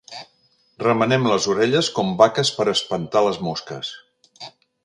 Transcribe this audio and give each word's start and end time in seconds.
Remenem 0.83 1.27
les 1.31 1.45
orelles 1.53 1.91
com 1.99 2.09
vaques 2.23 2.53
per 2.57 2.69
espantar 2.75 3.25
les 3.29 3.41
mosques. 3.49 3.93